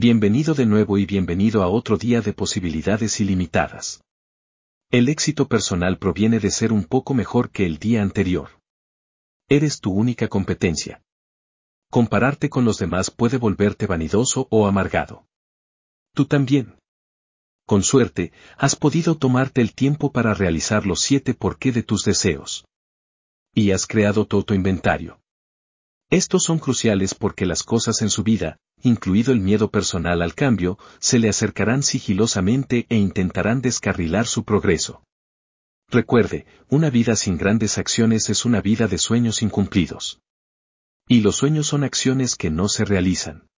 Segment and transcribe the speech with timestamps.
[0.00, 4.00] Bienvenido de nuevo y bienvenido a otro día de posibilidades ilimitadas.
[4.92, 8.60] El éxito personal proviene de ser un poco mejor que el día anterior.
[9.48, 11.02] Eres tu única competencia.
[11.90, 15.26] Compararte con los demás puede volverte vanidoso o amargado.
[16.14, 16.78] Tú también.
[17.66, 22.04] Con suerte, has podido tomarte el tiempo para realizar los siete por qué de tus
[22.04, 22.64] deseos.
[23.52, 25.18] Y has creado todo tu inventario.
[26.08, 30.78] Estos son cruciales porque las cosas en su vida, incluido el miedo personal al cambio,
[30.98, 35.02] se le acercarán sigilosamente e intentarán descarrilar su progreso.
[35.90, 40.20] Recuerde, una vida sin grandes acciones es una vida de sueños incumplidos.
[41.08, 43.48] Y los sueños son acciones que no se realizan.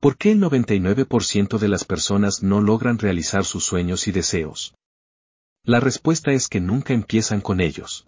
[0.00, 4.74] ¿Por qué el 99% de las personas no logran realizar sus sueños y deseos?
[5.62, 8.06] La respuesta es que nunca empiezan con ellos.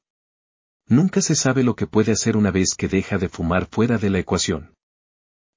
[0.88, 4.10] Nunca se sabe lo que puede hacer una vez que deja de fumar fuera de
[4.10, 4.75] la ecuación.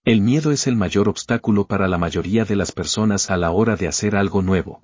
[0.05, 3.75] El miedo es el mayor obstáculo para la mayoría de las personas a la hora
[3.75, 4.81] de hacer algo nuevo.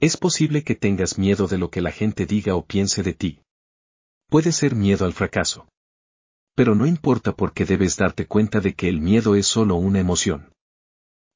[0.00, 3.40] Es posible que tengas miedo de lo que la gente diga o piense de ti.
[4.28, 5.66] Puede ser miedo al fracaso.
[6.54, 10.52] Pero no importa porque debes darte cuenta de que el miedo es solo una emoción.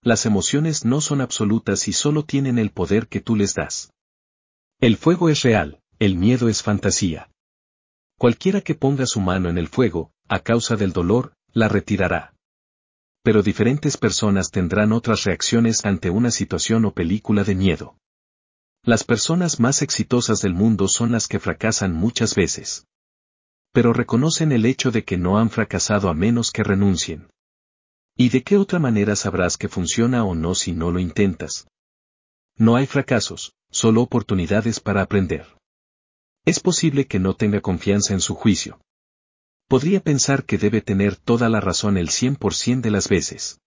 [0.02, 3.90] Las emociones no son absolutas y solo tienen el poder que tú les das.
[4.80, 7.30] El fuego es real, el miedo es fantasía.
[8.18, 12.31] Cualquiera que ponga su mano en el fuego, a causa del dolor, la retirará
[13.22, 17.96] pero diferentes personas tendrán otras reacciones ante una situación o película de miedo.
[18.84, 22.86] Las personas más exitosas del mundo son las que fracasan muchas veces.
[23.72, 27.30] Pero reconocen el hecho de que no han fracasado a menos que renuncien.
[28.16, 31.68] ¿Y de qué otra manera sabrás que funciona o no si no lo intentas?
[32.56, 35.46] No hay fracasos, solo oportunidades para aprender.
[36.44, 38.80] Es posible que no tenga confianza en su juicio
[39.72, 43.58] podría pensar que debe tener toda la razón el 100% de las veces.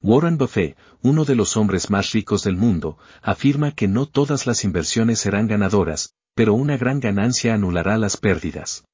[0.00, 4.64] Warren Buffett, uno de los hombres más ricos del mundo, afirma que no todas las
[4.64, 8.86] inversiones serán ganadoras, pero una gran ganancia anulará las pérdidas.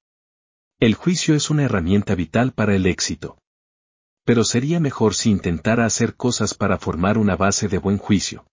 [0.81, 3.39] El juicio es una herramienta vital para el éxito.
[4.25, 8.45] Pero sería mejor si intentara hacer cosas para formar una base de buen juicio.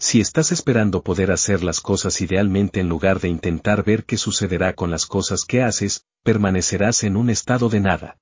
[0.00, 4.74] Si estás esperando poder hacer las cosas idealmente en lugar de intentar ver qué sucederá
[4.74, 8.18] con las cosas que haces, permanecerás en un estado de nada.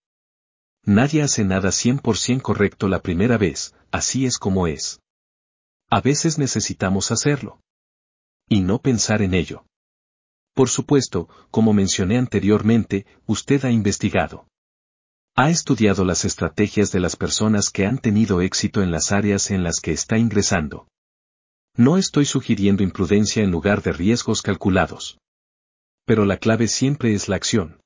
[0.84, 5.00] Nadie hace nada 100% correcto la primera vez, así es como es.
[5.90, 7.60] A veces necesitamos hacerlo.
[8.48, 9.66] Y no pensar en ello.
[10.54, 14.48] Por supuesto, como mencioné anteriormente, usted ha investigado.
[15.34, 19.62] Ha estudiado las estrategias de las personas que han tenido éxito en las áreas en
[19.62, 20.88] las que está ingresando.
[21.78, 25.18] No estoy sugiriendo imprudencia en lugar de riesgos calculados.
[26.06, 27.80] Pero la clave siempre es la acción.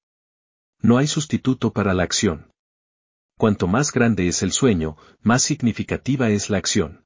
[0.81, 2.51] No hay sustituto para la acción.
[3.37, 7.05] Cuanto más grande es el sueño, más significativa es la acción.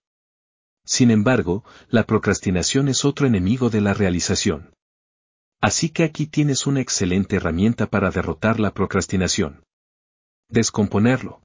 [0.84, 4.74] Sin embargo, la procrastinación es otro enemigo de la realización.
[5.62, 9.64] Así que aquí tienes una excelente herramienta para derrotar la procrastinación.
[10.50, 11.42] Descomponerlo.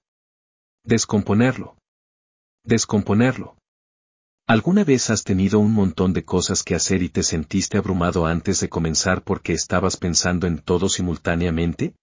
[0.83, 1.77] Descomponerlo.
[2.65, 3.58] Descomponerlo.
[4.49, 8.59] ¿Alguna vez has tenido un montón de cosas que hacer y te sentiste abrumado antes
[8.59, 11.93] de comenzar porque estabas pensando en todo simultáneamente?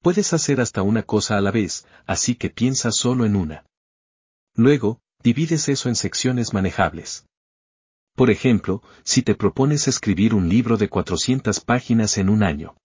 [0.00, 3.66] Puedes hacer hasta una cosa a la vez, así que piensa solo en una.
[4.54, 7.26] Luego, divides eso en secciones manejables.
[8.16, 12.78] Por ejemplo, si te propones escribir un libro de 400 páginas en un año.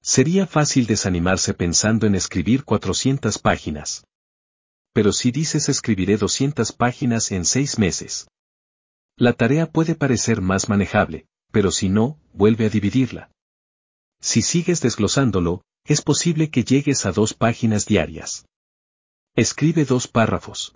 [0.00, 4.06] Sería fácil desanimarse pensando en escribir 400 páginas
[4.96, 8.28] pero si dices escribiré 200 páginas en seis meses.
[9.18, 13.30] La tarea puede parecer más manejable, pero si no, vuelve a dividirla.
[14.22, 18.46] Si sigues desglosándolo, es posible que llegues a dos páginas diarias.
[19.34, 20.74] Escribe dos párrafos.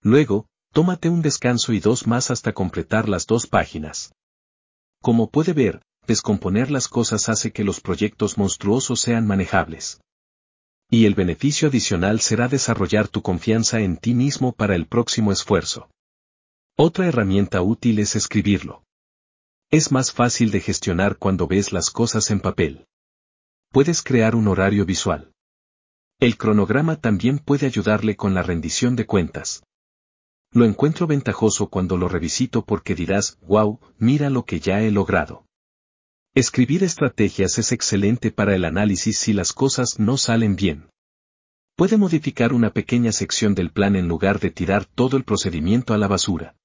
[0.00, 4.12] Luego, tómate un descanso y dos más hasta completar las dos páginas.
[5.02, 9.98] Como puede ver, descomponer las cosas hace que los proyectos monstruosos sean manejables.
[10.94, 15.90] Y el beneficio adicional será desarrollar tu confianza en ti mismo para el próximo esfuerzo.
[16.76, 18.84] Otra herramienta útil es escribirlo.
[19.72, 22.86] Es más fácil de gestionar cuando ves las cosas en papel.
[23.72, 25.32] Puedes crear un horario visual.
[26.20, 29.64] El cronograma también puede ayudarle con la rendición de cuentas.
[30.52, 35.44] Lo encuentro ventajoso cuando lo revisito porque dirás, wow, mira lo que ya he logrado.
[36.36, 40.90] Escribir estrategias es excelente para el análisis si las cosas no salen bien.
[41.76, 45.98] Puede modificar una pequeña sección del plan en lugar de tirar todo el procedimiento a
[45.98, 46.56] la basura.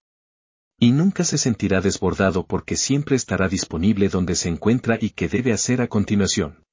[0.79, 5.53] Y nunca se sentirá desbordado porque siempre estará disponible donde se encuentra y que debe
[5.53, 6.63] hacer a continuación.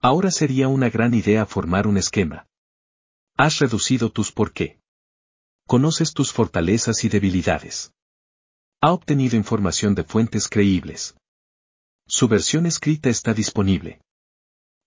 [0.00, 2.48] Ahora sería una gran idea formar un esquema.
[3.36, 4.80] Has reducido tus por qué.
[5.68, 7.92] Conoces tus fortalezas y debilidades.
[8.80, 11.14] Ha obtenido información de fuentes creíbles.
[12.10, 14.00] Su versión escrita está disponible.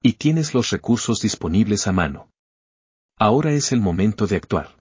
[0.01, 2.31] Y tienes los recursos disponibles a mano.
[3.15, 4.75] Ahora es el momento de actuar.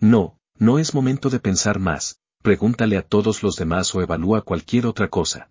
[0.00, 4.86] No, no es momento de pensar más, pregúntale a todos los demás o evalúa cualquier
[4.86, 5.48] otra cosa.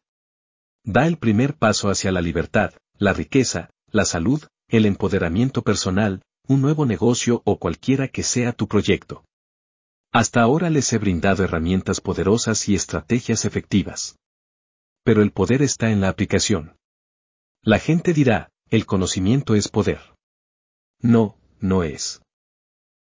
[0.83, 6.61] Da el primer paso hacia la libertad, la riqueza, la salud, el empoderamiento personal, un
[6.61, 9.23] nuevo negocio o cualquiera que sea tu proyecto.
[10.11, 14.17] Hasta ahora les he brindado herramientas poderosas y estrategias efectivas.
[15.03, 16.77] Pero el poder está en la aplicación.
[17.61, 19.99] La gente dirá, el conocimiento es poder.
[20.99, 22.21] No, no es.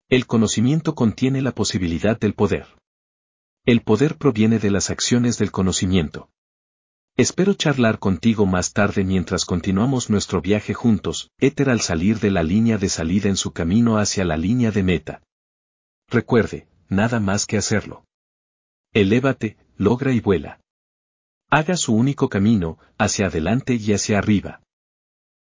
[0.09, 2.67] El conocimiento contiene la posibilidad del poder.
[3.65, 6.31] El poder proviene de las acciones del conocimiento.
[7.17, 12.43] Espero charlar contigo más tarde mientras continuamos nuestro viaje juntos, éter al salir de la
[12.43, 15.23] línea de salida en su camino hacia la línea de meta.
[16.09, 18.05] Recuerde, nada más que hacerlo.
[18.93, 20.60] Elévate, logra y vuela.
[21.53, 24.61] Haga su único camino, hacia adelante y hacia arriba.